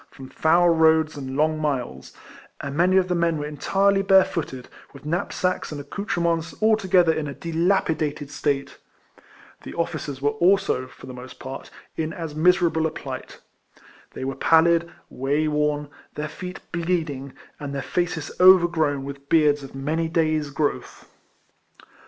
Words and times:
from 0.09 0.27
foul 0.29 0.67
roads 0.69 1.15
and 1.15 1.37
long 1.37 1.59
miles, 1.59 2.11
and 2.59 2.75
many 2.75 2.97
of 2.97 3.07
the 3.07 3.13
men 3.13 3.37
were 3.37 3.45
entirely 3.45 4.01
barefooted, 4.01 4.67
with 4.93 5.05
knap 5.05 5.31
sacks 5.31 5.71
and 5.71 5.79
accoutrements 5.79 6.55
altogether 6.59 7.13
in 7.13 7.27
a 7.27 7.35
dilapidated 7.35 8.31
state. 8.31 8.79
The 9.61 9.75
officers 9.75 10.19
were 10.19 10.31
also. 10.31 10.87
188 10.87 10.89
KECOLLECTIONS 10.89 10.97
OF 10.97 10.99
for 10.99 11.05
the 11.05 11.13
most 11.13 11.39
part, 11.39 11.69
in 11.95 12.13
as 12.13 12.33
miserable 12.33 12.87
a 12.87 12.89
plight. 12.89 13.41
They 14.15 14.25
were 14.25 14.33
pallid, 14.33 14.91
way 15.11 15.47
worn, 15.47 15.87
their 16.15 16.29
feet 16.29 16.61
bleed 16.71 17.11
ing, 17.11 17.33
and 17.59 17.75
their 17.75 17.83
faces 17.83 18.31
overgrown 18.41 19.03
with 19.03 19.29
beards 19.29 19.61
of 19.61 19.75
many 19.75 20.07
days' 20.07 20.49
growth. 20.49 21.05